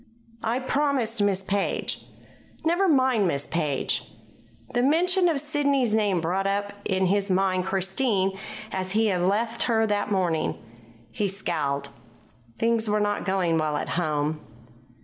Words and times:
"I 0.43 0.57
promised 0.57 1.21
Miss 1.21 1.43
Page." 1.43 2.07
"Never 2.65 2.87
mind 2.89 3.27
Miss 3.27 3.45
Page." 3.45 4.09
The 4.73 4.81
mention 4.81 5.29
of 5.29 5.39
Sidney's 5.39 5.93
name 5.93 6.21
brought 6.21 6.47
up 6.47 6.73
in 6.85 7.05
his 7.05 7.29
mind 7.29 7.65
Christine 7.65 8.35
as 8.71 8.93
he 8.93 9.05
had 9.09 9.21
left 9.21 9.61
her 9.69 9.85
that 9.85 10.11
morning. 10.11 10.57
He 11.11 11.27
scowled. 11.27 11.89
Things 12.57 12.89
were 12.89 12.99
not 12.99 13.25
going 13.25 13.59
well 13.59 13.77
at 13.77 13.89
home. 13.89 14.41